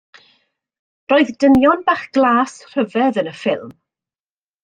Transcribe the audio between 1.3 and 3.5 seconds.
dynion bach glas rhyfedd yn y